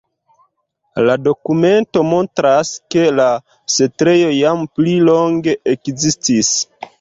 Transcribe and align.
La 1.07 1.17
dokumento 1.25 2.03
montras, 2.13 2.71
ke 2.95 3.03
la 3.19 3.27
setlejo 3.75 4.33
jam 4.39 4.65
pli 4.79 4.97
longe 5.11 5.55
ekzistis. 5.77 6.53